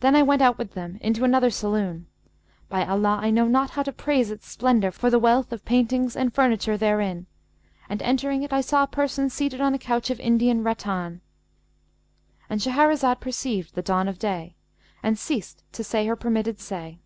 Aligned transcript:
Then 0.00 0.14
I 0.14 0.22
went 0.22 0.42
out 0.42 0.58
with 0.58 0.74
them 0.74 0.98
into 1.00 1.24
another 1.24 1.48
saloon; 1.48 2.08
by 2.68 2.84
Allah, 2.84 3.20
I 3.22 3.30
know 3.30 3.48
not 3.48 3.70
how 3.70 3.82
to 3.84 3.90
praise 3.90 4.30
its 4.30 4.46
splendour 4.46 4.90
for 4.90 5.08
the 5.08 5.18
wealth 5.18 5.50
of 5.50 5.64
paintings 5.64 6.14
and 6.14 6.30
furniture 6.30 6.76
therein; 6.76 7.24
and 7.88 8.02
entering 8.02 8.42
it, 8.42 8.52
I 8.52 8.60
saw 8.60 8.82
a 8.82 8.86
person 8.86 9.30
seated 9.30 9.62
on 9.62 9.72
a 9.72 9.78
couch 9.78 10.10
of 10.10 10.20
Indian 10.20 10.62
rattan"—And 10.62 12.60
Shahrazad 12.60 13.20
perceived 13.20 13.74
the 13.74 13.80
dawn 13.80 14.08
of 14.08 14.18
day 14.18 14.56
and 15.02 15.18
ceased 15.18 15.64
to 15.72 15.82
say 15.82 16.04
her 16.06 16.16
permitted 16.16 16.60
say. 16.60 16.98